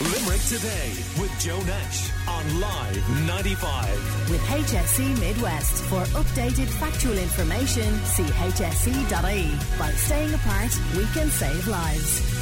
Limerick 0.00 0.40
Today 0.42 0.92
with 1.18 1.36
Joe 1.40 1.60
Nash 1.62 2.12
on 2.28 2.60
Live 2.60 3.26
95. 3.26 4.30
With 4.30 4.40
HSE 4.42 5.18
Midwest. 5.18 5.82
For 5.86 6.00
updated 6.16 6.68
factual 6.68 7.18
information, 7.18 7.92
see 8.04 8.22
hse.ie. 8.22 9.58
By 9.76 9.90
staying 9.90 10.34
apart, 10.34 10.78
we 10.96 11.04
can 11.06 11.28
save 11.30 11.66
lives 11.66 12.38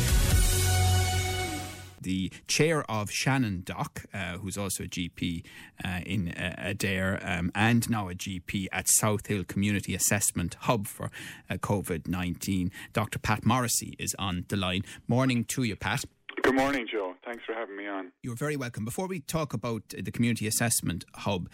the 2.03 2.31
chair 2.47 2.89
of 2.89 3.11
Shannon 3.11 3.63
Doc, 3.65 4.05
uh, 4.15 4.39
who's 4.39 4.57
also 4.57 4.85
a 4.85 4.87
GP 4.87 5.45
uh, 5.85 6.03
in 6.07 6.29
uh, 6.29 6.55
Adare 6.57 7.19
um, 7.29 7.51
and 7.53 7.91
now 7.91 8.09
a 8.09 8.15
GP 8.15 8.69
at 8.71 8.87
South 8.89 9.27
Hill 9.27 9.43
Community 9.43 9.93
Assessment 9.93 10.55
Hub 10.61 10.87
for 10.87 11.11
uh, 11.51 11.55
COVID 11.55 12.07
19. 12.07 12.71
Dr. 12.93 13.19
Pat 13.19 13.45
Morrissey 13.45 13.97
is 13.99 14.15
on 14.21 14.45
the 14.47 14.57
line. 14.57 14.83
Morning 15.09 15.45
to 15.47 15.65
you, 15.65 15.75
Pat. 15.75 16.05
Good 16.47 16.55
morning, 16.55 16.87
Joe. 16.89 17.17
Thanks 17.25 17.43
for 17.45 17.55
having 17.55 17.77
me 17.77 17.89
on. 17.89 18.13
You're 18.23 18.37
very 18.37 18.55
welcome. 18.55 18.85
Before 18.85 19.09
we 19.09 19.19
talk 19.19 19.53
about 19.53 19.83
the 19.89 20.13
Community 20.13 20.47
Assessment 20.47 21.05
Hub, 21.13 21.49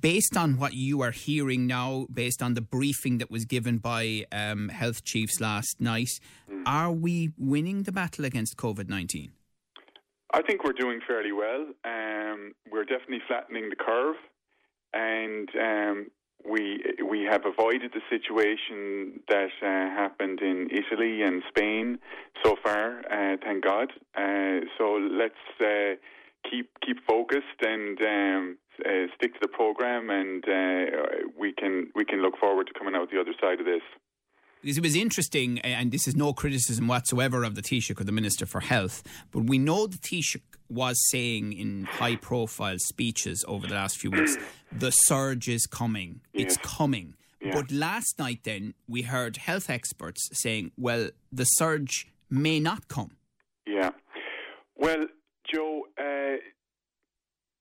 based 0.00 0.36
on 0.36 0.58
what 0.58 0.74
you 0.74 1.00
are 1.02 1.10
hearing 1.10 1.66
now, 1.66 2.06
based 2.12 2.40
on 2.40 2.54
the 2.54 2.60
briefing 2.60 3.18
that 3.18 3.32
was 3.32 3.44
given 3.44 3.78
by 3.78 4.26
um, 4.30 4.68
health 4.68 5.02
chiefs 5.02 5.40
last 5.40 5.80
night, 5.80 6.20
mm. 6.48 6.62
are 6.66 6.92
we 6.92 7.32
winning 7.36 7.82
the 7.82 7.90
battle 7.90 8.24
against 8.24 8.56
COVID 8.56 8.88
19? 8.88 9.32
I 10.32 10.42
think 10.42 10.62
we're 10.62 10.72
doing 10.72 11.00
fairly 11.04 11.32
well. 11.32 11.66
Um, 11.84 12.52
we're 12.70 12.84
definitely 12.84 13.22
flattening 13.26 13.70
the 13.70 13.76
curve, 13.76 14.14
and 14.94 15.48
um, 15.60 16.06
we 16.44 16.82
we 17.08 17.22
have 17.22 17.44
avoided 17.46 17.92
the 17.92 18.00
situation 18.10 19.20
that 19.28 19.50
uh, 19.62 19.66
happened 19.66 20.40
in 20.40 20.68
Italy 20.70 21.22
and 21.22 21.42
Spain 21.48 21.98
so 22.44 22.56
far. 22.62 23.00
Uh, 23.10 23.36
thank 23.42 23.64
God. 23.64 23.92
Uh, 24.16 24.60
so 24.76 24.94
let's 24.94 25.34
uh, 25.60 25.94
keep 26.48 26.70
keep 26.84 27.04
focused 27.06 27.60
and 27.62 28.00
um, 28.00 28.58
uh, 28.84 29.06
stick 29.16 29.34
to 29.34 29.40
the 29.42 29.48
program, 29.48 30.10
and 30.10 30.44
uh, 30.48 31.28
we 31.38 31.52
can 31.52 31.90
we 31.94 32.04
can 32.04 32.22
look 32.22 32.38
forward 32.38 32.66
to 32.68 32.72
coming 32.78 32.94
out 32.94 33.10
the 33.10 33.20
other 33.20 33.34
side 33.40 33.60
of 33.60 33.66
this 33.66 33.82
because 34.60 34.78
it 34.78 34.82
was 34.82 34.96
interesting, 34.96 35.58
and 35.60 35.92
this 35.92 36.08
is 36.08 36.16
no 36.16 36.32
criticism 36.32 36.88
whatsoever 36.88 37.44
of 37.44 37.54
the 37.54 37.62
Taoiseach 37.62 38.00
or 38.00 38.04
the 38.04 38.12
Minister 38.12 38.46
for 38.46 38.60
Health, 38.60 39.02
but 39.30 39.44
we 39.44 39.58
know 39.58 39.86
the 39.86 39.98
Taoiseach 39.98 40.40
was 40.68 40.98
saying 41.10 41.52
in 41.52 41.84
high 41.84 42.16
profile 42.16 42.76
speeches 42.78 43.44
over 43.48 43.66
the 43.66 43.74
last 43.74 43.98
few 43.98 44.10
weeks, 44.10 44.36
the 44.72 44.90
surge 44.90 45.48
is 45.48 45.66
coming. 45.66 46.20
It's 46.34 46.56
coming. 46.58 47.14
Yeah. 47.40 47.52
But 47.54 47.70
last 47.70 48.18
night, 48.18 48.40
then, 48.44 48.74
we 48.88 49.02
heard 49.02 49.36
health 49.36 49.70
experts 49.70 50.28
saying, 50.32 50.72
well, 50.76 51.10
the 51.32 51.44
surge 51.44 52.08
may 52.28 52.58
not 52.60 52.88
come. 52.88 53.12
Yeah. 53.66 53.90
Well, 54.76 55.06
Joe, 55.52 55.84
uh, 55.98 56.36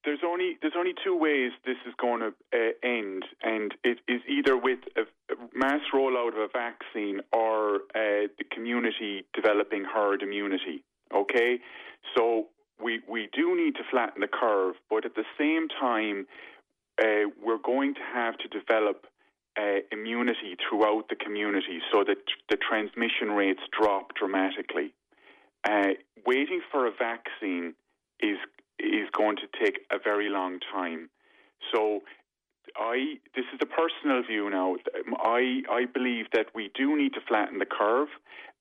there's 0.07 0.19
only 0.25 0.57
there's 0.61 0.73
only 0.77 0.93
two 1.03 1.15
ways 1.15 1.51
this 1.65 1.75
is 1.85 1.93
going 1.99 2.21
to 2.21 2.27
uh, 2.53 2.71
end, 2.81 3.23
and 3.43 3.73
it 3.83 3.99
is 4.07 4.21
either 4.27 4.57
with 4.57 4.79
a, 4.95 5.01
a, 5.01 5.35
mass 5.53 5.81
rollout 5.97 6.33
of 6.37 6.49
a 6.49 6.51
vaccine 6.53 7.19
or 7.33 7.75
uh, 7.95 8.27
the 8.39 8.45
community 8.51 9.25
developing 9.33 9.83
herd 9.83 10.21
immunity. 10.21 10.83
Okay, 11.13 11.59
so 12.15 12.47
we 12.83 13.01
we 13.09 13.29
do 13.33 13.55
need 13.55 13.75
to 13.75 13.83
flatten 13.89 14.21
the 14.21 14.27
curve, 14.27 14.75
but 14.89 15.05
at 15.05 15.15
the 15.15 15.25
same 15.37 15.67
time, 15.67 16.27
uh, 17.01 17.29
we're 17.43 17.63
going 17.73 17.93
to 17.95 18.05
have 18.13 18.37
to 18.37 18.47
develop 18.47 19.05
uh, 19.57 19.79
immunity 19.91 20.55
throughout 20.69 21.05
the 21.09 21.15
community 21.15 21.79
so 21.91 22.03
that 22.03 22.17
the 22.49 22.57
transmission 22.57 23.31
rates 23.31 23.61
drop 23.77 24.13
dramatically. 24.15 24.93
Uh, 25.67 25.93
waiting 26.25 26.61
for 26.71 26.87
a 26.87 26.91
vaccine 26.91 27.73
is 28.19 28.37
is 28.79 29.09
going 29.11 29.37
to 29.37 29.47
take 29.63 29.79
a 29.91 29.97
very 29.97 30.29
long 30.29 30.59
time. 30.71 31.09
So 31.73 32.01
I 32.75 33.19
this 33.35 33.45
is 33.53 33.59
a 33.61 33.65
personal 33.65 34.23
view 34.23 34.49
now. 34.49 34.75
I 35.19 35.61
I 35.69 35.85
believe 35.85 36.25
that 36.33 36.47
we 36.53 36.69
do 36.75 36.97
need 36.97 37.13
to 37.13 37.21
flatten 37.27 37.59
the 37.59 37.65
curve, 37.65 38.09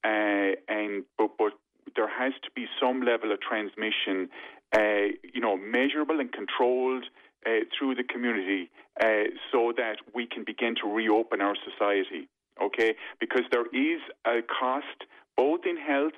uh, 0.05 0.57
and 0.69 1.05
but 1.19 1.37
but 1.39 1.53
there 1.95 2.09
has 2.09 2.33
to 2.45 2.51
be 2.55 2.67
some 2.81 3.03
level 3.03 3.33
of 3.33 3.41
transmission, 3.41 4.29
uh, 4.75 5.15
you 5.35 5.41
know, 5.41 5.57
measurable 5.57 6.21
and 6.21 6.33
controlled 6.33 7.05
uh, 7.47 7.51
through 7.77 7.95
the 7.95 8.05
community, 8.05 8.71
uh, 9.01 9.31
so 9.53 9.73
that 9.77 9.97
we 10.15 10.27
can 10.27 10.45
begin 10.45 10.75
to 10.83 10.89
reopen 10.93 11.41
our 11.41 11.55
society. 11.65 12.29
Okay, 12.63 12.95
because 13.21 13.43
there 13.51 13.67
is 13.67 14.01
a 14.25 14.41
cost 14.43 15.05
both 15.37 15.61
in 15.67 15.77
health 15.77 16.15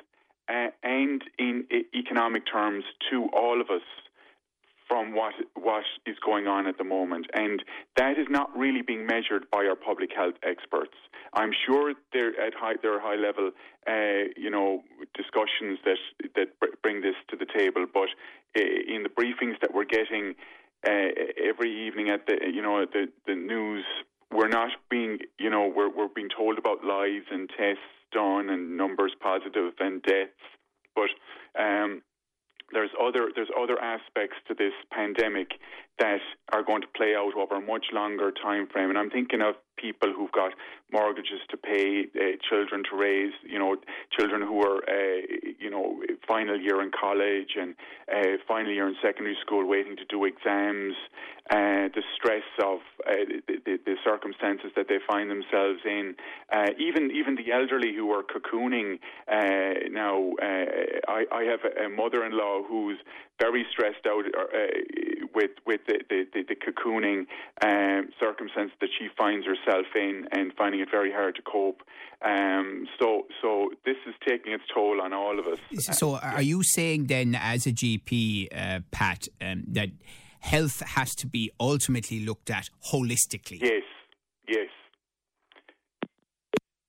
uh, 0.48 0.68
and 0.82 1.22
in 1.38 1.66
economic 1.94 2.44
terms 2.50 2.84
to 3.10 3.28
all 3.32 3.60
of 3.60 3.70
us 3.70 3.82
from 4.88 5.14
what 5.14 5.34
what 5.54 5.84
is 6.06 6.16
going 6.24 6.46
on 6.46 6.66
at 6.66 6.78
the 6.78 6.84
moment, 6.84 7.26
and 7.34 7.62
that 7.96 8.18
is 8.18 8.26
not 8.30 8.56
really 8.56 8.82
being 8.82 9.06
measured 9.06 9.44
by 9.52 9.66
our 9.66 9.76
public 9.76 10.10
health 10.16 10.34
experts. 10.42 10.96
I'm 11.34 11.50
sure 11.66 11.92
they're 12.12 12.40
at 12.40 12.54
high, 12.54 12.74
there 12.80 12.94
are 12.94 13.00
high 13.00 13.20
level, 13.20 13.50
uh, 13.86 14.32
you 14.36 14.50
know, 14.50 14.82
discussions 15.14 15.78
that 15.84 15.98
that 16.34 16.48
bring 16.82 17.02
this 17.02 17.16
to 17.28 17.36
the 17.36 17.46
table, 17.46 17.86
but 17.92 18.08
uh, 18.56 18.62
in 18.62 19.02
the 19.02 19.10
briefings 19.10 19.60
that 19.60 19.74
we're 19.74 19.84
getting 19.84 20.34
uh, 20.86 21.10
every 21.42 21.86
evening 21.86 22.08
at 22.08 22.26
the 22.26 22.38
you 22.52 22.62
know 22.62 22.84
the 22.90 23.06
the 23.26 23.34
news, 23.34 23.84
we're 24.32 24.48
not 24.48 24.70
being 24.90 25.18
you 25.38 25.50
know 25.50 25.70
we're 25.74 25.94
we're 25.94 26.08
being 26.08 26.30
told 26.34 26.58
about 26.58 26.84
lives 26.84 27.26
and 27.30 27.50
tests 27.50 27.82
done 28.12 28.48
and 28.48 28.76
numbers 28.76 29.12
positive 29.20 29.74
and 29.80 30.02
deaths, 30.02 30.32
but 30.94 31.10
um, 31.60 32.02
there's 32.72 32.90
other 33.00 33.30
there's 33.34 33.50
other 33.58 33.78
aspects 33.80 34.36
to 34.48 34.54
this 34.54 34.72
pandemic 34.92 35.52
that 35.98 36.20
are 36.52 36.62
going 36.62 36.82
to 36.82 36.88
play 36.96 37.14
out 37.16 37.32
over 37.36 37.56
a 37.56 37.60
much 37.60 37.86
longer 37.92 38.30
time 38.30 38.66
frame, 38.68 38.90
and 38.90 38.98
I'm 38.98 39.10
thinking 39.10 39.40
of 39.42 39.54
people 39.76 40.12
who've 40.12 40.32
got 40.32 40.52
mortgages 40.92 41.40
to 41.50 41.56
pay, 41.56 42.06
uh, 42.14 42.36
children 42.48 42.82
to 42.90 42.96
raise, 42.96 43.32
you 43.42 43.58
know, 43.58 43.76
children 44.16 44.42
who 44.42 44.60
are, 44.62 44.78
uh, 44.88 45.20
you 45.58 45.70
know, 45.70 45.97
final 46.38 46.60
year 46.60 46.82
in 46.82 46.90
college 46.90 47.56
and 47.58 47.74
uh, 48.12 48.36
final 48.46 48.72
year 48.72 48.86
in 48.88 48.94
secondary 49.02 49.36
school 49.40 49.66
waiting 49.66 49.96
to 49.96 50.04
do 50.04 50.24
exams, 50.24 50.94
uh, 51.50 51.88
the 51.94 52.02
stress 52.16 52.42
of 52.62 52.80
uh, 53.06 53.12
the, 53.46 53.56
the, 53.64 53.78
the, 53.84 53.94
circumstances 54.04 54.70
that 54.76 54.86
they 54.88 54.98
find 55.06 55.30
themselves 55.30 55.80
in, 55.84 56.14
uh, 56.52 56.66
even 56.78 57.10
even 57.10 57.36
the 57.36 57.52
elderly 57.52 57.94
who 57.94 58.10
are 58.12 58.22
cocooning. 58.22 58.98
now, 59.90 60.32
I, 61.08 61.24
I 61.32 61.42
have 61.44 61.60
a 61.64 61.88
mother-in-law 61.88 62.64
who's 62.68 62.98
very 63.40 63.64
stressed 63.72 64.06
out 64.06 64.24
with 65.34 65.50
with 65.66 65.80
the, 65.86 66.00
the, 66.10 66.42
the 66.48 66.54
cocooning 66.54 67.26
um, 67.62 68.10
circumstance 68.20 68.72
that 68.80 68.90
she 68.98 69.08
finds 69.16 69.46
herself 69.46 69.86
in 69.94 70.26
and 70.32 70.52
finding 70.56 70.80
it 70.80 70.88
very 70.90 71.12
hard 71.12 71.34
to 71.36 71.42
cope. 71.42 71.82
Um, 72.20 72.88
so, 72.98 73.26
so 73.40 73.70
this 73.84 73.96
is 74.06 74.14
taking 74.26 74.52
its 74.52 74.64
toll 74.74 75.00
on 75.00 75.12
all 75.12 75.38
of 75.38 75.46
us. 75.46 75.58
So, 75.78 76.18
are 76.34 76.42
you 76.42 76.62
saying 76.62 77.06
then, 77.06 77.34
as 77.34 77.66
a 77.66 77.72
GP, 77.72 78.48
uh, 78.54 78.80
Pat, 78.90 79.28
um, 79.40 79.64
that 79.68 79.90
health 80.40 80.80
has 80.80 81.14
to 81.16 81.26
be 81.26 81.50
ultimately 81.60 82.20
looked 82.20 82.50
at 82.50 82.68
holistically? 82.92 83.60
Yes, 83.60 83.82
yes. 84.48 84.68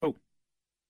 Oh, 0.02 0.16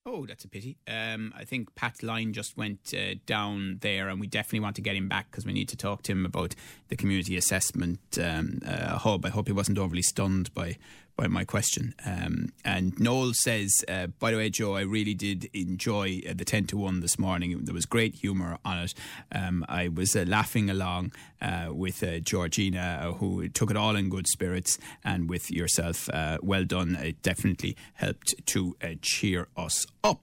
oh, 0.06 0.26
that's 0.26 0.46
a 0.46 0.48
pity. 0.48 0.78
Um, 0.88 1.34
I 1.36 1.46
think 1.46 1.74
Pat's 1.76 2.04
line 2.04 2.34
just 2.34 2.58
went 2.58 2.94
uh, 2.94 3.16
down 3.26 3.80
there, 3.82 4.10
and 4.10 4.20
we 4.20 4.28
definitely 4.28 4.62
want 4.62 4.76
to 4.78 4.82
get 4.82 4.96
him 4.96 5.08
back 5.08 5.32
because 5.32 5.46
we 5.46 5.54
need 5.54 5.70
to 5.70 5.78
talk 5.78 6.04
to 6.04 6.12
him 6.12 6.26
about 6.26 6.56
the 6.90 6.96
community 6.96 7.38
assessment 7.38 8.00
um, 8.22 8.60
uh, 8.66 8.98
hub. 8.98 9.26
I 9.26 9.30
hope 9.30 9.48
he 9.48 9.54
wasn't 9.54 9.78
overly 9.78 10.04
stunned 10.04 10.54
by 10.54 10.78
by 11.20 11.28
my 11.28 11.44
question. 11.44 11.94
Um, 12.06 12.54
and 12.64 12.98
Noel 12.98 13.34
says, 13.34 13.84
uh, 13.90 14.08
by 14.08 14.32
the 14.32 14.38
way, 14.38 14.50
Joe, 14.50 14.76
I 14.76 14.82
really 14.82 15.14
did 15.14 15.50
enjoy 15.54 16.22
uh, 16.28 16.34
the 16.34 16.46
10 16.46 16.68
to 16.68 16.78
1 16.78 17.02
this 17.02 17.20
morning. 17.20 17.60
There 17.66 17.74
was 17.74 17.86
great 17.86 18.16
humour 18.16 18.58
on 18.64 18.78
it. 18.78 18.94
Um, 19.34 19.66
I 19.68 19.90
was 19.90 20.16
uh, 20.16 20.24
laughing 20.26 20.70
along 20.70 21.12
uh, 21.42 21.68
with 21.72 22.04
uh, 22.04 22.20
Georgina, 22.20 23.02
uh, 23.02 23.12
who 23.14 23.50
took 23.50 23.70
it 23.70 23.76
all 23.76 23.98
in 23.98 24.08
good 24.08 24.28
spirits, 24.28 24.78
and 25.04 25.30
with 25.30 25.52
yourself. 25.52 26.10
well 26.42 26.64
done. 26.64 26.96
It 26.96 27.22
definitely 27.22 27.76
helped 27.96 28.36
to 28.46 28.78
cheer 29.02 29.48
us 29.58 29.86
up. 30.04 30.22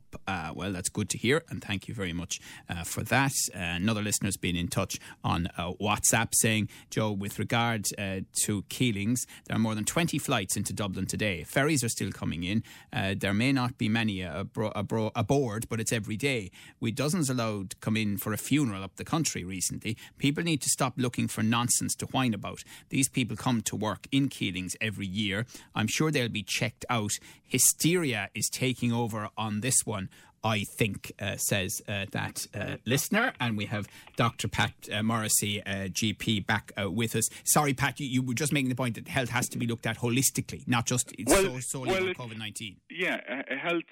well, 0.54 0.72
that's 0.72 0.88
good 0.88 1.10
to 1.10 1.18
hear, 1.18 1.42
and 1.50 1.62
thank 1.62 1.88
you 1.88 1.94
very 1.94 2.12
much 2.14 2.40
for 2.84 3.02
that. 3.04 3.32
another 3.54 4.02
listener 4.02 4.28
has 4.28 4.36
been 4.36 4.56
in 4.56 4.68
touch 4.68 4.98
on 5.22 5.48
WhatsApp 5.58 6.28
saying, 6.32 6.68
Joe, 6.90 7.12
with 7.12 7.38
regard 7.38 7.84
to 7.86 8.62
Keelings, 8.68 9.26
there 9.46 9.56
are 9.56 9.60
more 9.60 9.74
than 9.74 9.84
20 9.84 10.18
flights 10.18 10.56
into 10.56 10.72
Dublin 10.72 10.85
Dublin 10.86 11.06
today. 11.06 11.42
Ferries 11.42 11.82
are 11.82 11.88
still 11.88 12.12
coming 12.12 12.44
in. 12.44 12.62
Uh, 12.92 13.16
there 13.18 13.34
may 13.34 13.50
not 13.50 13.76
be 13.76 13.88
many 13.88 14.22
abro- 14.22 14.70
abro- 14.76 15.10
aboard, 15.16 15.68
but 15.68 15.80
it's 15.80 15.92
every 15.92 16.16
day. 16.16 16.52
We 16.78 16.92
dozens 16.92 17.28
allowed 17.28 17.80
come 17.80 17.96
in 17.96 18.18
for 18.18 18.32
a 18.32 18.36
funeral 18.36 18.84
up 18.84 18.94
the 18.94 19.04
country 19.04 19.42
recently. 19.42 19.96
People 20.16 20.44
need 20.44 20.60
to 20.60 20.68
stop 20.68 20.94
looking 20.96 21.26
for 21.26 21.42
nonsense 21.42 21.96
to 21.96 22.06
whine 22.06 22.34
about. 22.34 22.62
These 22.90 23.08
people 23.08 23.36
come 23.36 23.62
to 23.62 23.74
work 23.74 24.06
in 24.12 24.28
Keelings 24.28 24.76
every 24.80 25.08
year. 25.08 25.44
I'm 25.74 25.88
sure 25.88 26.12
they'll 26.12 26.28
be 26.28 26.44
checked 26.44 26.84
out. 26.88 27.14
Hysteria 27.42 28.28
is 28.32 28.48
taking 28.48 28.92
over 28.92 29.28
on 29.36 29.62
this 29.62 29.84
one 29.84 30.08
I 30.46 30.62
think, 30.78 31.12
uh, 31.20 31.36
says 31.36 31.82
uh, 31.88 32.06
that 32.12 32.46
uh, 32.54 32.76
listener. 32.84 33.32
And 33.40 33.56
we 33.56 33.66
have 33.66 33.88
Dr. 34.16 34.46
Pat 34.46 34.72
uh, 34.92 35.02
Morrissey, 35.02 35.60
uh, 35.62 35.88
GP, 35.88 36.46
back 36.46 36.72
uh, 36.80 36.88
with 36.90 37.16
us. 37.16 37.28
Sorry, 37.44 37.74
Pat, 37.74 37.98
you, 37.98 38.06
you, 38.06 38.22
were 38.22 38.34
just 38.34 38.52
making 38.52 38.68
the 38.68 38.76
point 38.76 38.94
that 38.94 39.08
health 39.08 39.30
has 39.30 39.48
to 39.48 39.58
be 39.58 39.66
looked 39.66 39.86
at 39.86 39.98
holistically, 39.98 40.66
not 40.68 40.86
just 40.86 41.12
well, 41.26 41.42
so, 41.42 41.60
solely 41.60 41.90
well, 41.90 42.14
COVID 42.14 42.38
19. 42.38 42.76
Yeah, 42.90 43.42
health, 43.60 43.82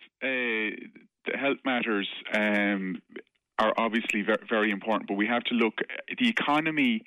health 1.35 1.59
matters. 1.65 2.09
Um, 2.33 3.03
are 3.57 3.73
obviously 3.77 4.23
very, 4.23 4.43
very 4.49 4.71
important, 4.73 5.07
but 5.07 5.15
we 5.15 5.29
have 5.29 5.45
to 5.45 5.55
look. 5.55 5.75
The 6.19 6.29
economy 6.29 7.03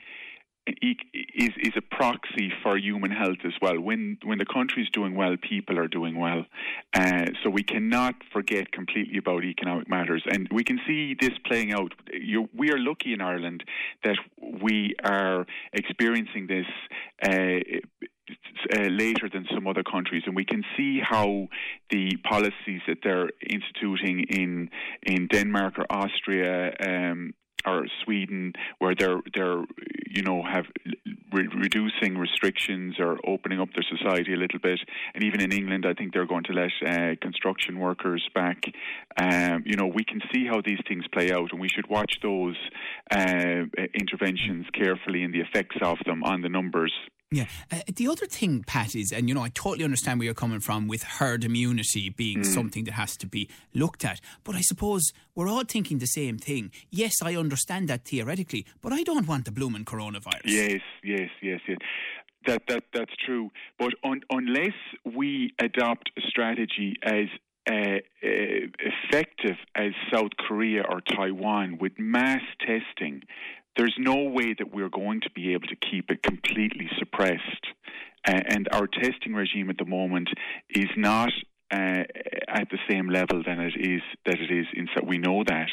is 0.67 1.51
is 1.57 1.73
a 1.75 1.81
proxy 1.81 2.51
for 2.63 2.77
human 2.77 3.11
health 3.11 3.37
as 3.45 3.53
well. 3.61 3.79
When 3.79 4.17
when 4.23 4.37
the 4.37 4.45
country 4.45 4.83
is 4.83 4.89
doing 4.91 5.15
well, 5.15 5.35
people 5.37 5.79
are 5.79 5.87
doing 5.87 6.17
well. 6.17 6.45
Uh, 6.93 7.25
so 7.43 7.49
we 7.49 7.63
cannot 7.63 8.15
forget 8.33 8.71
completely 8.71 9.17
about 9.17 9.43
economic 9.43 9.89
matters, 9.89 10.23
and 10.29 10.47
we 10.51 10.63
can 10.63 10.79
see 10.87 11.15
this 11.19 11.31
playing 11.45 11.73
out. 11.73 11.93
You're, 12.11 12.47
we 12.53 12.71
are 12.71 12.77
lucky 12.77 13.13
in 13.13 13.21
Ireland 13.21 13.63
that 14.03 14.17
we 14.61 14.95
are 15.03 15.45
experiencing 15.73 16.47
this. 16.47 16.65
Uh, 17.23 17.59
uh, 18.75 18.89
later 18.89 19.29
than 19.31 19.45
some 19.53 19.67
other 19.67 19.83
countries, 19.83 20.23
and 20.25 20.35
we 20.35 20.43
can 20.43 20.61
see 20.75 20.99
how 21.01 21.47
the 21.89 22.11
policies 22.29 22.81
that 22.87 22.97
they're 23.01 23.29
instituting 23.49 24.25
in 24.29 24.69
in 25.03 25.27
Denmark 25.27 25.79
or 25.79 25.85
Austria 25.89 26.73
um, 26.85 27.33
or 27.67 27.85
Sweden, 28.03 28.53
where 28.79 28.95
they're 28.95 29.21
they're 29.33 29.63
you 30.09 30.23
know 30.23 30.41
have 30.43 30.65
re- 31.31 31.47
reducing 31.47 32.17
restrictions 32.17 32.95
or 32.99 33.17
opening 33.25 33.59
up 33.59 33.69
their 33.73 33.85
society 33.97 34.33
a 34.33 34.37
little 34.37 34.59
bit, 34.59 34.79
and 35.13 35.23
even 35.23 35.41
in 35.41 35.51
England, 35.51 35.85
I 35.85 35.93
think 35.93 36.13
they're 36.13 36.25
going 36.25 36.45
to 36.45 36.53
let 36.53 36.71
uh, 36.85 37.15
construction 37.21 37.79
workers 37.79 38.27
back. 38.33 38.63
Um, 39.21 39.63
you 39.65 39.75
know, 39.75 39.87
we 39.87 40.03
can 40.03 40.21
see 40.33 40.45
how 40.45 40.61
these 40.61 40.79
things 40.87 41.05
play 41.11 41.31
out, 41.31 41.51
and 41.51 41.59
we 41.59 41.69
should 41.69 41.87
watch 41.89 42.19
those 42.21 42.57
uh, 43.11 43.63
interventions 43.93 44.65
carefully 44.73 45.23
and 45.23 45.33
the 45.33 45.41
effects 45.41 45.77
of 45.81 45.97
them 46.05 46.23
on 46.23 46.41
the 46.41 46.49
numbers. 46.49 46.93
Yeah. 47.29 47.45
Uh, 47.69 47.79
the 47.93 48.07
other 48.07 48.25
thing, 48.25 48.63
Pat, 48.65 48.95
is, 48.95 49.11
and 49.11 49.27
you 49.27 49.35
know, 49.35 49.41
I 49.43 49.49
totally 49.49 49.83
understand 49.83 50.19
where 50.19 50.25
you're 50.25 50.33
coming 50.33 50.61
from 50.61 50.87
with 50.87 51.03
herd 51.03 51.43
immunity 51.43 52.09
being 52.09 52.39
mm. 52.39 52.45
something 52.45 52.85
that 52.85 52.93
has 52.93 53.17
to 53.17 53.27
be 53.27 53.49
looked 53.73 54.05
at. 54.05 54.21
But 54.45 54.55
I 54.55 54.61
suppose 54.61 55.11
we're 55.35 55.49
all 55.49 55.65
thinking 55.65 55.97
the 55.97 56.07
same 56.07 56.37
thing. 56.37 56.71
Yes, 56.89 57.15
I 57.21 57.35
understand 57.35 57.89
that 57.89 58.05
theoretically, 58.05 58.65
but 58.81 58.93
I 58.93 59.03
don't 59.03 59.27
want 59.27 59.45
the 59.45 59.51
blooming 59.51 59.83
coronavirus. 59.83 60.45
Yes, 60.45 60.81
yes, 61.03 61.29
yes, 61.41 61.59
yes. 61.67 61.77
That, 62.45 62.63
that 62.69 62.83
that's 62.93 63.13
true. 63.25 63.49
But 63.77 63.93
un, 64.05 64.21
unless 64.29 64.75
we 65.03 65.53
adopt 65.59 66.11
a 66.17 66.21
strategy 66.29 66.95
as 67.03 67.25
uh, 67.69 67.73
uh, 67.73 67.99
effective 68.23 69.57
as 69.75 69.91
South 70.13 70.31
Korea 70.47 70.83
or 70.87 71.01
Taiwan 71.01 71.77
with 71.77 71.91
mass 71.99 72.41
testing, 72.61 73.23
there's 73.77 73.95
no 73.97 74.23
way 74.23 74.55
that 74.57 74.73
we're 74.73 74.89
going 74.89 75.21
to 75.21 75.29
be 75.31 75.53
able 75.53 75.67
to 75.67 75.75
keep 75.75 76.09
it 76.09 76.23
completely 76.23 76.89
suppressed. 76.97 77.65
Uh, 78.27 78.41
and 78.47 78.67
our 78.71 78.87
testing 78.87 79.33
regime 79.33 79.69
at 79.69 79.77
the 79.77 79.85
moment 79.85 80.29
is 80.69 80.89
not 80.97 81.31
uh, 81.71 82.03
at 82.47 82.69
the 82.71 82.77
same 82.89 83.09
level 83.09 83.43
than 83.45 83.59
it 83.59 83.73
is 83.77 84.01
that 84.25 84.39
it 84.39 84.51
is 84.51 84.65
in 84.73 84.87
we 85.05 85.17
know 85.17 85.43
that 85.45 85.67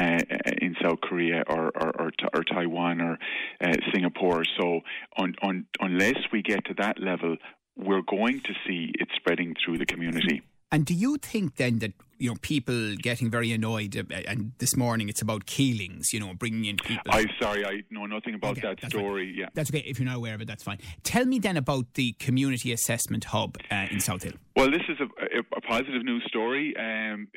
uh, 0.00 0.18
in 0.60 0.74
South 0.82 1.00
Korea 1.02 1.42
or 1.46 1.70
or, 1.76 1.92
or, 2.00 2.10
or 2.34 2.44
Taiwan 2.44 3.00
or 3.00 3.18
uh, 3.60 3.72
Singapore. 3.92 4.44
So 4.58 4.80
on, 5.16 5.34
on, 5.42 5.66
unless 5.80 6.18
we 6.32 6.42
get 6.42 6.64
to 6.66 6.74
that 6.78 6.98
level, 7.00 7.36
we're 7.76 8.02
going 8.02 8.40
to 8.40 8.54
see 8.66 8.92
it 8.98 9.08
spreading 9.16 9.54
through 9.64 9.78
the 9.78 9.86
community. 9.86 10.42
And 10.70 10.84
do 10.84 10.94
you 10.94 11.18
think 11.18 11.56
then 11.56 11.78
that 11.80 11.92
you 12.18 12.30
know 12.30 12.36
people 12.40 12.96
getting 12.96 13.30
very 13.30 13.52
annoyed? 13.52 13.96
Uh, 13.96 14.20
and 14.26 14.52
this 14.58 14.76
morning 14.76 15.08
it's 15.08 15.22
about 15.22 15.46
Keelings, 15.46 16.12
you 16.12 16.20
know, 16.20 16.34
bringing 16.34 16.64
in 16.64 16.76
people. 16.76 17.10
I'm 17.10 17.30
sorry, 17.40 17.64
I 17.64 17.82
know 17.90 18.06
nothing 18.06 18.34
about 18.34 18.58
okay, 18.58 18.74
that 18.80 18.90
story. 18.90 19.32
Fine. 19.32 19.40
Yeah, 19.40 19.48
that's 19.54 19.70
okay. 19.70 19.84
If 19.86 19.98
you're 19.98 20.06
not 20.06 20.16
aware 20.16 20.34
of 20.34 20.40
it, 20.40 20.48
that's 20.48 20.62
fine. 20.62 20.78
Tell 21.02 21.24
me 21.24 21.38
then 21.38 21.56
about 21.56 21.94
the 21.94 22.12
community 22.12 22.72
assessment 22.72 23.24
hub 23.24 23.56
uh, 23.70 23.86
in 23.90 23.98
Southill. 23.98 24.36
Well, 24.56 24.70
this 24.70 24.82
is 24.88 24.98
a, 25.00 25.04
a, 25.38 25.40
a 25.56 25.60
positive 25.60 26.04
news 26.04 26.24
story. 26.28 26.74
Um, 26.76 27.28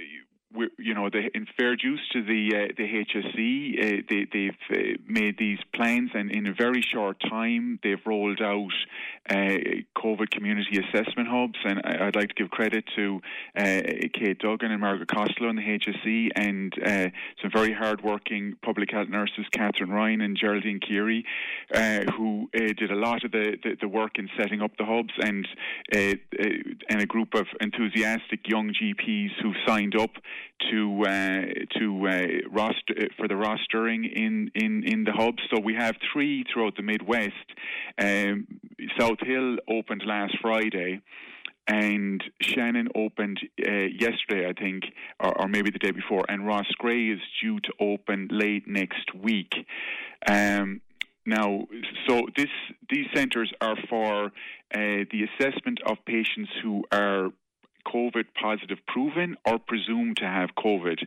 you 0.77 0.93
know, 0.93 1.09
the, 1.09 1.29
in 1.33 1.45
fair 1.57 1.75
juice 1.75 1.99
to 2.13 2.23
the 2.23 2.51
uh, 2.53 2.73
the 2.77 2.83
HSE, 2.83 3.99
uh, 3.99 4.25
they, 4.31 4.45
have 4.45 4.77
uh, 4.77 4.97
made 5.05 5.37
these 5.37 5.59
plans, 5.75 6.11
and 6.13 6.31
in 6.31 6.47
a 6.47 6.53
very 6.53 6.81
short 6.81 7.17
time, 7.29 7.79
they've 7.83 8.01
rolled 8.05 8.41
out 8.41 8.71
uh, 9.29 9.33
COVID 9.97 10.29
community 10.31 10.79
assessment 10.79 11.27
hubs. 11.29 11.59
And 11.63 11.81
I'd 11.83 12.15
like 12.15 12.29
to 12.29 12.33
give 12.35 12.49
credit 12.49 12.85
to 12.95 13.21
uh, 13.55 13.81
Kate 14.13 14.39
Duggan 14.39 14.71
and 14.71 14.81
Margaret 14.81 15.09
Costello 15.09 15.49
in 15.49 15.55
the 15.55 15.61
HSE, 15.61 16.29
and 16.35 16.73
uh, 16.85 17.09
some 17.41 17.51
very 17.53 17.73
hardworking 17.73 18.55
public 18.63 18.91
health 18.91 19.09
nurses, 19.09 19.45
Catherine 19.51 19.89
Ryan 19.89 20.21
and 20.21 20.37
Geraldine 20.37 20.79
Keary, 20.79 21.25
who 22.17 22.49
did 22.53 22.91
a 22.91 22.95
lot 22.95 23.23
of 23.23 23.31
the, 23.31 23.57
the, 23.63 23.77
the, 23.81 23.87
work 23.87 24.17
in 24.17 24.29
setting 24.37 24.61
up 24.61 24.71
the 24.77 24.85
hubs, 24.85 25.13
and 25.19 25.47
and 25.93 27.01
a 27.01 27.05
group 27.05 27.33
of 27.33 27.47
enthusiastic 27.61 28.47
young 28.47 28.73
GPs 28.73 29.31
who 29.41 29.53
signed 29.65 29.95
up 29.95 30.11
to 30.71 31.03
uh, 31.05 31.41
to 31.79 32.07
uh, 32.07 32.49
roster 32.49 32.93
uh, 32.97 33.05
for 33.17 33.27
the 33.27 33.35
rostering 33.35 34.11
in, 34.11 34.51
in, 34.55 34.83
in 34.85 35.03
the 35.03 35.11
hubs. 35.11 35.41
So 35.53 35.59
we 35.59 35.75
have 35.75 35.95
three 36.11 36.43
throughout 36.51 36.75
the 36.75 36.83
Midwest. 36.83 37.33
Um, 37.97 38.47
South 38.99 39.19
Hill 39.21 39.57
opened 39.67 40.03
last 40.05 40.37
Friday 40.41 41.01
and 41.67 42.23
Shannon 42.41 42.87
opened 42.95 43.39
uh, 43.67 43.71
yesterday, 43.71 44.47
I 44.47 44.53
think, 44.53 44.83
or, 45.19 45.41
or, 45.41 45.47
maybe 45.47 45.69
the 45.69 45.79
day 45.79 45.91
before, 45.91 46.23
and 46.29 46.47
Ross 46.47 46.67
Gray 46.77 47.07
is 47.07 47.19
due 47.41 47.59
to 47.59 47.73
open 47.79 48.29
late 48.31 48.67
next 48.67 49.13
week. 49.13 49.51
Um, 50.25 50.81
now, 51.25 51.67
so 52.07 52.21
this 52.37 52.47
these 52.89 53.05
centres 53.13 53.51
are 53.59 53.75
for 53.89 54.25
uh, 54.27 54.29
the 54.71 55.27
assessment 55.27 55.79
of 55.85 55.97
patients 56.05 56.49
who 56.63 56.85
are 56.89 57.31
COVID 57.85 58.25
positive 58.41 58.77
proven 58.87 59.35
or 59.45 59.59
presumed 59.59 60.17
to 60.17 60.25
have 60.25 60.49
COVID. 60.57 60.99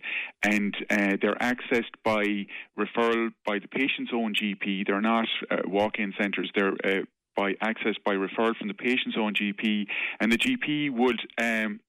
And 0.43 0.75
uh, 0.90 1.17
they're 1.20 1.37
accessed 1.37 1.94
by 2.05 2.46
referral 2.78 3.31
by 3.46 3.58
the 3.58 3.69
patient's 3.69 4.12
own 4.14 4.34
GP. 4.34 4.87
They're 4.87 5.00
not 5.00 5.26
uh, 5.50 5.56
walk 5.67 5.99
in 5.99 6.12
centres, 6.20 6.50
they're 6.55 6.75
uh, 6.84 7.05
by 7.40 7.54
access 7.62 7.94
by 8.04 8.12
referral 8.12 8.54
from 8.54 8.69
the 8.69 8.75
patient's 8.75 9.16
own 9.19 9.32
GP. 9.32 9.87
And 10.20 10.31
the 10.31 10.37
GP 10.37 10.90
would 10.90 11.20
um, 11.40 11.81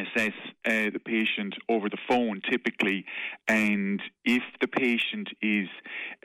assess 0.00 0.32
uh, 0.66 0.90
the 0.92 1.00
patient 1.04 1.54
over 1.68 1.88
the 1.88 1.98
phone 2.08 2.40
typically 2.50 3.04
and 3.46 4.02
if 4.24 4.42
the 4.60 4.66
patient 4.66 5.28
is 5.40 5.68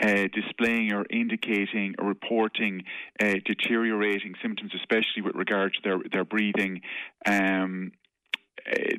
uh, 0.02 0.28
displaying 0.34 0.92
or 0.92 1.06
indicating 1.12 1.94
or 2.00 2.08
reporting 2.08 2.82
uh, 3.22 3.36
deteriorating 3.46 4.34
symptoms 4.42 4.72
especially 4.76 5.22
with 5.24 5.36
regard 5.36 5.72
to 5.74 5.80
their, 5.84 6.00
their 6.12 6.26
breathing 6.26 6.82
um, 7.28 7.92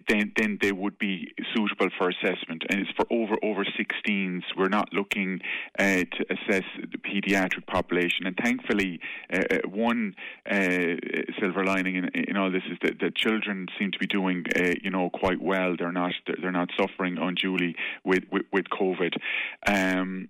then 0.08 0.32
then 0.36 0.58
they 0.60 0.72
would 0.72 0.98
be 0.98 1.32
suitable 1.54 1.88
for 1.96 2.08
assessment. 2.08 2.64
And 2.68 2.80
it's 2.80 2.90
for 2.96 3.06
over 3.10 3.36
over 3.42 3.64
16s. 3.64 4.42
We're 4.56 4.68
not 4.68 4.92
looking 4.92 5.40
uh, 5.78 6.04
to 6.04 6.26
assess 6.30 6.64
the 6.80 6.98
paediatric 6.98 7.66
population. 7.66 8.26
And 8.26 8.36
thankfully, 8.36 9.00
uh, 9.32 9.38
uh 9.50 9.68
one 9.68 10.14
uh, 10.50 10.96
silver 11.38 11.64
lining 11.64 11.96
in, 11.96 12.08
in, 12.14 12.36
all 12.36 12.50
this 12.50 12.62
is 12.70 12.78
that, 12.82 13.00
that 13.00 13.14
children 13.14 13.66
seem 13.78 13.90
to 13.92 13.98
be 13.98 14.06
doing 14.06 14.44
uh, 14.56 14.74
you 14.82 14.90
know 14.90 15.10
quite 15.10 15.40
well. 15.40 15.76
They're 15.78 15.92
not 15.92 16.12
they're 16.40 16.52
not 16.52 16.70
suffering 16.78 17.18
unduly 17.18 17.76
with 18.04 18.24
with, 18.30 18.46
with 18.52 18.66
COVID. 18.66 19.14
Um, 19.66 20.28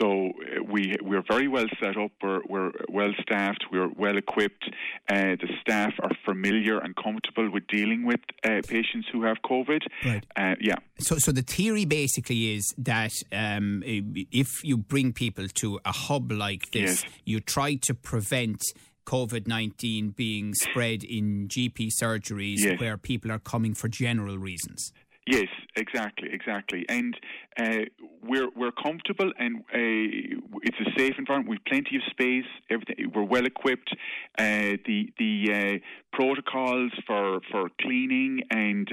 so 0.00 0.28
uh, 0.28 0.62
we 0.62 0.96
we're 1.02 1.24
very 1.28 1.48
well 1.48 1.66
set 1.80 1.96
up. 1.96 2.10
We're, 2.22 2.40
we're 2.48 2.72
well 2.88 3.12
staffed. 3.20 3.66
We're 3.70 3.88
well 3.88 4.16
equipped. 4.16 4.64
Uh, 5.08 5.36
the 5.40 5.48
staff 5.60 5.92
are 6.02 6.10
familiar 6.24 6.78
and 6.78 6.94
comfortable 6.96 7.50
with 7.50 7.66
dealing 7.66 8.04
with 8.04 8.20
uh, 8.44 8.60
patients 8.66 9.08
who 9.12 9.22
have 9.22 9.36
COVID. 9.44 9.82
Right. 10.04 10.24
Uh, 10.36 10.54
yeah. 10.60 10.76
So 10.98 11.18
so 11.18 11.32
the 11.32 11.42
theory 11.42 11.84
basically 11.84 12.54
is 12.54 12.74
that 12.78 13.12
um, 13.32 13.82
if 13.84 14.64
you 14.64 14.76
bring 14.76 15.12
people 15.12 15.48
to 15.48 15.80
a 15.84 15.92
hub 15.92 16.32
like 16.32 16.70
this, 16.72 17.02
yes. 17.02 17.12
you 17.24 17.40
try 17.40 17.74
to 17.82 17.94
prevent. 17.94 18.62
COVID 19.06 19.46
19 19.46 20.10
being 20.10 20.52
spread 20.52 21.02
in 21.02 21.48
GP 21.48 21.88
surgeries 21.98 22.58
yes. 22.58 22.78
where 22.78 22.98
people 22.98 23.32
are 23.32 23.38
coming 23.38 23.72
for 23.72 23.88
general 23.88 24.36
reasons. 24.36 24.92
Yes, 25.30 25.48
exactly, 25.76 26.30
exactly, 26.32 26.86
and 26.88 27.14
uh, 27.60 27.84
we're 28.22 28.48
we're 28.56 28.72
comfortable 28.72 29.30
and 29.38 29.58
uh, 29.58 30.62
it's 30.62 30.78
a 30.80 30.98
safe 30.98 31.16
environment. 31.18 31.50
We've 31.50 31.64
plenty 31.66 31.96
of 31.96 32.02
space. 32.10 32.46
Everything 32.70 33.12
we're 33.14 33.24
well 33.24 33.44
equipped. 33.44 33.90
Uh, 34.38 34.78
the 34.86 35.12
the 35.18 35.34
uh, 35.52 36.16
protocols 36.16 36.92
for 37.06 37.40
for 37.50 37.68
cleaning 37.78 38.40
and 38.50 38.88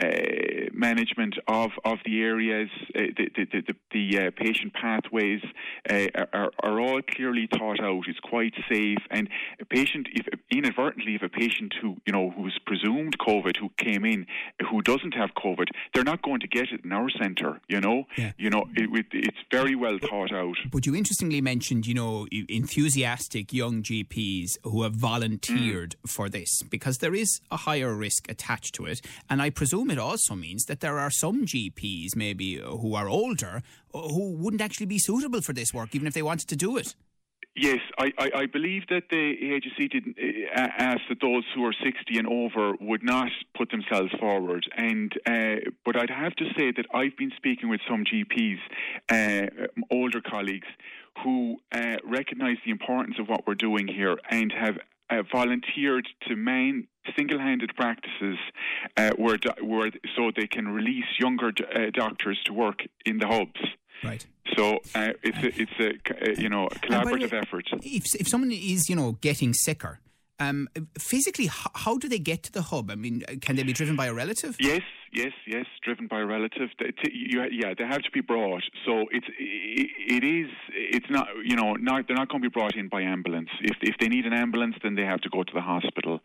uh, 0.00 0.70
management 0.72 1.34
of, 1.46 1.70
of 1.84 1.98
the 2.04 2.22
areas, 2.22 2.70
uh, 2.94 3.00
the, 3.16 3.28
the, 3.36 3.62
the, 3.66 3.74
the 3.92 4.26
uh, 4.26 4.30
patient 4.36 4.72
pathways 4.72 5.42
uh, 5.90 6.06
are, 6.32 6.50
are 6.62 6.80
all 6.80 7.00
clearly 7.02 7.48
thought 7.52 7.80
out. 7.80 8.04
It's 8.08 8.20
quite 8.20 8.54
safe, 8.70 8.98
and 9.10 9.28
a 9.60 9.64
patient, 9.64 10.08
if 10.12 10.26
inadvertently, 10.50 11.16
if 11.16 11.22
a 11.22 11.28
patient 11.28 11.74
who 11.80 11.96
you 12.06 12.12
know 12.12 12.30
who's 12.30 12.58
presumed 12.66 13.18
COVID, 13.18 13.56
who 13.58 13.70
came 13.76 14.04
in, 14.04 14.26
who 14.70 14.80
doesn't 14.82 15.14
have 15.14 15.30
COVID, 15.34 15.66
they're 15.92 16.04
not 16.04 16.22
going 16.22 16.40
to 16.40 16.48
get 16.48 16.72
it 16.72 16.84
in 16.84 16.92
our 16.92 17.10
centre. 17.10 17.60
You 17.68 17.80
know, 17.80 18.04
yeah. 18.16 18.32
you 18.38 18.50
know, 18.50 18.64
it, 18.74 19.06
it's 19.12 19.38
very 19.50 19.74
well 19.74 19.98
thought 19.98 20.32
out. 20.32 20.56
But 20.70 20.86
you 20.86 20.94
interestingly 20.94 21.40
mentioned, 21.40 21.86
you 21.86 21.94
know, 21.94 22.26
enthusiastic 22.48 23.52
young 23.52 23.82
GPs 23.82 24.56
who 24.64 24.82
have 24.82 24.94
volunteered 24.94 25.96
mm. 25.96 26.10
for 26.10 26.28
this 26.28 26.62
because 26.62 26.98
there 26.98 27.14
is 27.14 27.40
a 27.50 27.58
higher 27.58 27.94
risk 27.94 28.30
attached 28.30 28.74
to 28.76 28.86
it, 28.86 29.00
and 29.28 29.42
I 29.42 29.50
presume 29.50 29.79
it 29.88 29.98
also 29.98 30.34
means 30.34 30.64
that 30.64 30.80
there 30.80 30.98
are 30.98 31.10
some 31.10 31.46
GPs 31.46 32.16
maybe 32.16 32.56
who 32.56 32.94
are 32.94 33.08
older 33.08 33.62
who 33.92 34.36
wouldn't 34.36 34.60
actually 34.60 34.86
be 34.86 34.98
suitable 34.98 35.40
for 35.40 35.52
this 35.52 35.72
work, 35.72 35.94
even 35.94 36.06
if 36.06 36.14
they 36.14 36.22
wanted 36.22 36.48
to 36.48 36.56
do 36.56 36.76
it. 36.76 36.94
Yes, 37.56 37.80
I, 37.98 38.12
I, 38.16 38.30
I, 38.34 38.46
believe 38.46 38.86
that 38.90 39.04
the 39.10 39.34
AHSE 39.42 39.90
did 39.90 40.04
uh, 40.54 40.68
ask 40.78 41.00
that 41.08 41.20
those 41.20 41.42
who 41.52 41.64
are 41.64 41.72
60 41.72 42.16
and 42.16 42.28
over 42.28 42.74
would 42.80 43.02
not 43.02 43.28
put 43.56 43.70
themselves 43.72 44.12
forward. 44.20 44.66
And 44.76 45.12
uh, 45.26 45.70
but 45.84 45.96
I'd 45.96 46.10
have 46.10 46.36
to 46.36 46.44
say 46.56 46.70
that 46.70 46.86
I've 46.94 47.16
been 47.16 47.32
speaking 47.36 47.68
with 47.68 47.80
some 47.88 48.04
GPs, 48.04 48.58
uh, 49.10 49.66
older 49.90 50.20
colleagues, 50.20 50.68
who 51.24 51.56
uh, 51.72 51.96
recognise 52.04 52.56
the 52.64 52.70
importance 52.70 53.16
of 53.18 53.28
what 53.28 53.46
we're 53.48 53.56
doing 53.56 53.88
here 53.88 54.16
and 54.30 54.52
have 54.52 54.78
uh, 55.10 55.22
volunteered 55.30 56.08
to 56.28 56.36
main 56.36 56.86
single-handed 57.16 57.74
practices 57.76 58.38
uh, 58.96 59.10
where, 59.16 59.36
do- 59.36 59.50
where 59.62 59.90
so 60.16 60.30
they 60.34 60.46
can 60.46 60.68
release 60.68 61.04
younger 61.18 61.50
d- 61.52 61.64
uh, 61.74 61.90
doctors 61.92 62.40
to 62.44 62.52
work 62.52 62.80
in 63.04 63.18
the 63.18 63.26
hubs. 63.26 63.60
Right. 64.04 64.24
So 64.56 64.76
uh, 64.94 65.12
it's 65.22 65.38
a, 65.38 65.62
it's 65.62 65.78
a, 65.78 66.30
uh, 66.30 66.40
you 66.40 66.48
know 66.48 66.66
a 66.66 66.70
collaborative 66.70 67.32
effort. 67.32 67.66
If 67.82 68.04
if 68.18 68.28
someone 68.28 68.50
is 68.50 68.88
you 68.88 68.96
know 68.96 69.12
getting 69.20 69.52
sicker, 69.52 70.00
um, 70.40 70.68
physically, 70.98 71.46
how, 71.46 71.70
how, 71.74 71.98
do 71.98 72.08
they 72.08 72.18
get 72.18 72.42
to 72.44 72.52
the 72.52 72.62
hub? 72.62 72.90
I 72.90 72.94
mean, 72.94 73.22
can 73.42 73.56
they 73.56 73.62
be 73.62 73.74
driven 73.74 73.94
by 73.96 74.06
a 74.06 74.14
relative? 74.14 74.56
Yes, 74.58 74.80
yes, 75.12 75.32
yes, 75.46 75.66
driven 75.84 76.06
by 76.06 76.20
a 76.20 76.26
relative. 76.26 76.70
yeah, 77.10 77.74
they 77.76 77.84
have 77.84 78.02
to 78.02 78.10
be 78.12 78.20
brought. 78.20 78.62
So 78.86 79.06
it's 79.10 79.26
it 79.38 80.24
is 80.24 80.50
it's 80.72 81.06
not 81.10 81.28
you 81.44 81.56
know 81.56 81.74
not 81.74 82.06
they're 82.06 82.16
not 82.16 82.28
going 82.28 82.42
to 82.42 82.48
be 82.48 82.52
brought 82.52 82.76
in 82.76 82.88
by 82.88 83.02
ambulance. 83.02 83.48
If 83.60 83.76
if 83.80 83.96
they 83.98 84.08
need 84.08 84.26
an 84.26 84.32
ambulance, 84.32 84.76
then 84.82 84.94
they 84.94 85.04
have 85.04 85.20
to 85.22 85.28
go 85.30 85.42
to 85.42 85.52
the 85.52 85.60
hospital. 85.60 86.20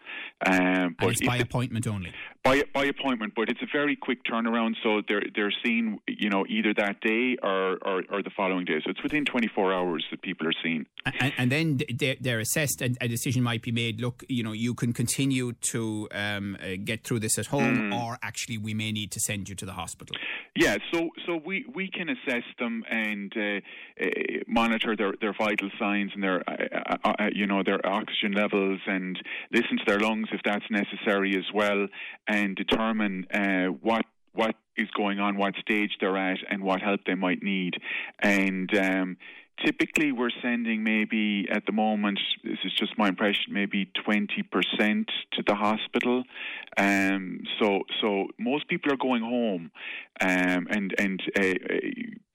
Um, 0.46 0.96
but 1.00 1.16
by 1.26 1.38
appointment 1.38 1.88
only. 1.88 2.14
By 2.44 2.64
by 2.74 2.86
appointment, 2.86 3.34
but 3.36 3.50
it's 3.50 3.62
a 3.62 3.68
very 3.72 3.96
quick 3.96 4.24
turnaround. 4.24 4.76
So 4.84 5.02
they're 5.08 5.24
they're 5.36 5.54
seen 5.64 6.00
you 6.08 6.30
know 6.30 6.46
either 6.48 6.74
that 6.78 7.02
day 7.02 7.38
or 7.42 7.78
or, 7.82 8.04
or 8.10 8.24
the 8.24 8.32
following 8.36 8.66
day. 8.66 8.80
So 8.84 8.92
it's 8.92 9.04
within 9.04 9.26
24 9.26 9.74
hours 9.74 10.06
that 10.12 10.22
people 10.22 10.48
are 10.48 10.54
seen. 10.64 10.86
And, 11.20 11.34
and 11.38 11.52
then 11.52 11.82
they're, 11.94 12.16
they're 12.20 12.40
assessed, 12.40 12.82
and 12.82 12.98
a 13.02 13.08
decision 13.08 13.44
might 13.44 13.62
be 13.62 13.72
made 13.72 14.02
look, 14.02 14.24
you 14.28 14.44
know, 14.44 14.52
you 14.52 14.74
can 14.74 14.94
continue 14.94 15.54
to 15.54 16.08
um, 16.12 16.58
uh, 16.62 16.76
get 16.84 17.04
through 17.04 17.20
this 17.20 17.38
at 17.38 17.48
home, 17.48 17.92
mm. 17.92 18.04
or 18.04 18.18
actually 18.22 18.58
we 18.58 18.74
may 18.76 18.92
need 18.92 19.12
to 19.12 19.20
send 19.20 19.50
you 19.50 19.56
to 19.56 19.66
the 19.66 19.74
hospital. 19.74 20.16
Yeah, 20.56 20.78
so 20.94 21.10
so 21.26 21.40
we, 21.44 21.66
we 21.74 21.90
can 21.90 22.10
assess 22.10 22.44
them 22.60 22.84
and 22.90 23.34
uh, 23.36 23.42
uh, 24.02 24.10
monitor 24.48 24.96
their, 24.96 25.14
their 25.20 25.34
vital 25.34 25.70
signs 25.80 26.12
and 26.14 26.24
their 26.24 26.44
uh, 26.50 26.96
uh, 27.04 27.14
uh, 27.20 27.30
you 27.34 27.48
know 27.48 27.64
their 27.64 27.86
oxygen 27.86 28.34
levels 28.34 28.80
and 28.88 29.18
listen 29.52 29.78
to 29.78 29.84
their 29.88 30.00
lungs 30.00 30.28
if 30.32 30.42
that's 30.44 30.66
necessary 30.70 31.36
as 31.36 31.46
well, 31.54 31.88
and 32.28 32.56
determine 32.56 33.26
what 33.82 34.06
what 34.34 34.56
is 34.78 34.90
going 34.98 35.20
on, 35.20 35.38
what 35.38 35.56
stage 35.62 35.92
they're 36.02 36.18
at, 36.18 36.38
and 36.50 36.62
what 36.62 36.82
help 36.82 37.02
they 37.06 37.16
might 37.16 37.42
need, 37.42 37.76
and. 38.20 38.70
Um, 38.78 39.18
typically 39.64 40.12
we're 40.12 40.32
sending 40.42 40.84
maybe 40.84 41.48
at 41.52 41.66
the 41.66 41.72
moment 41.72 42.20
this 42.44 42.58
is 42.64 42.74
just 42.74 42.98
my 42.98 43.08
impression 43.08 43.54
maybe 43.54 43.90
20% 44.08 45.06
to 45.34 45.44
the 45.48 45.56
hospital 45.56 46.24
um, 46.78 47.40
so 47.60 47.82
so 48.02 48.28
most 48.40 48.68
people 48.68 48.92
are 48.92 48.98
going 48.98 49.22
home 49.22 49.72
um, 50.22 50.68
and 50.70 50.94
and 50.98 51.22
uh, 51.40 51.42
uh, 51.42 51.78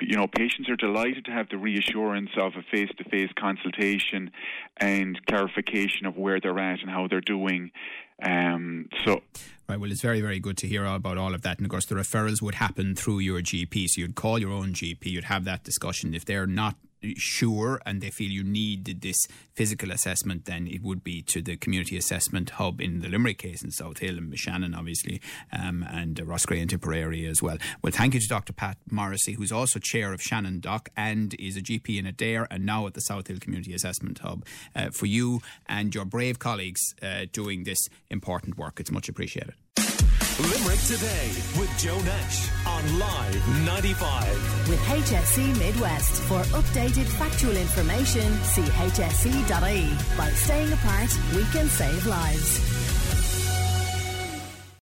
you 0.01 0.17
know 0.17 0.27
patients 0.27 0.69
are 0.69 0.77
delighted 0.77 1.25
to 1.25 1.31
have 1.31 1.49
the 1.51 1.59
reassurance 1.59 2.31
of 2.39 2.53
a 2.57 2.63
face-to-face 2.71 3.31
consultation 3.39 4.31
and 4.79 5.19
clarification 5.27 6.07
of 6.07 6.17
where 6.17 6.41
they're 6.41 6.59
at 6.59 6.81
and 6.81 6.91
how 6.91 7.07
they're 7.09 7.21
doing 7.21 7.71
um, 8.23 8.89
so 9.05 9.23
Right, 9.69 9.79
well, 9.79 9.93
it's 9.93 10.01
very, 10.01 10.21
very 10.21 10.41
good 10.41 10.57
to 10.59 10.67
hear 10.67 10.85
about 10.85 11.17
all 11.17 11.33
of 11.33 11.43
that. 11.43 11.59
And 11.59 11.65
of 11.65 11.71
course, 11.71 11.87
the 11.87 11.95
referrals 11.95 12.43
would 12.43 12.57
happen 12.57 12.97
through 12.97 13.21
your 13.21 13.41
GP. 13.41 13.89
So 13.89 14.01
you'd 14.01 14.17
call 14.17 14.41
your 14.41 14.51
own 14.51 14.73
GP, 14.73 15.05
you'd 15.05 15.25
have 15.27 15.45
that 15.45 15.63
discussion. 15.63 16.13
If 16.13 16.25
they're 16.25 16.45
not 16.45 16.75
sure 17.17 17.81
and 17.87 18.01
they 18.01 18.11
feel 18.11 18.31
you 18.31 18.45
need 18.45 19.01
this 19.01 19.27
physical 19.55 19.91
assessment, 19.91 20.45
then 20.45 20.67
it 20.67 20.83
would 20.83 21.03
be 21.03 21.23
to 21.23 21.43
the 21.43 21.57
community 21.57 21.97
assessment 21.97 22.51
hub 22.51 22.81
in 22.81 23.01
the 23.01 23.09
Limerick 23.09 23.39
case 23.39 23.63
in 23.63 23.71
South 23.71 23.99
Hill 23.99 24.19
and 24.19 24.39
Shannon, 24.39 24.75
obviously, 24.75 25.21
um, 25.53 25.85
and 25.91 26.21
uh, 26.21 26.25
Roscrea 26.25 26.61
and 26.61 26.71
Tipperary 26.71 27.27
as 27.27 27.43
well. 27.43 27.59
Well, 27.83 27.93
thank 27.93 28.15
you 28.15 28.21
to 28.21 28.29
Dr. 28.29 28.53
Pat 28.53 28.79
Morrissey, 28.91 29.33
who's 29.33 29.53
also 29.53 29.79
chair 29.79 30.13
of 30.13 30.23
Shannon 30.23 30.61
Doc 30.61 30.89
and 30.97 31.35
is 31.35 31.57
a 31.57 31.63
GP 31.63 31.99
in 31.99 32.07
Adare 32.07 32.47
and 32.51 32.65
now 32.65 32.87
at 32.87 32.95
the 32.95 33.01
South 33.01 33.27
Hill 33.27 33.39
Community 33.41 33.75
Assessment 33.75 34.19
Hub, 34.21 34.45
uh, 34.75 34.91
for 34.91 35.07
you 35.07 35.41
and 35.67 35.95
your 35.95 36.05
brave 36.05 36.39
colleagues 36.39 36.81
uh, 37.03 37.27
doing 37.33 37.65
this 37.65 37.79
important 38.11 38.57
work. 38.57 38.81
It's 38.81 38.91
much 38.91 39.09
appreciated. 39.09 39.55
Limerick 40.41 40.81
Today 40.81 41.29
with 41.59 41.71
Joe 41.77 42.01
Nash 42.01 42.49
on 42.67 42.99
Live 42.99 43.67
95. 43.67 44.69
With 44.71 44.79
HSE 44.81 45.59
Midwest. 45.59 46.23
For 46.23 46.41
updated 46.57 47.05
factual 47.19 47.55
information, 47.55 48.33
see 48.45 48.63
hse.ie. 48.63 50.17
By 50.17 50.31
staying 50.31 50.73
apart, 50.73 51.11
we 51.37 51.45
can 51.53 51.69
save 51.69 52.07
lives. 52.07 52.80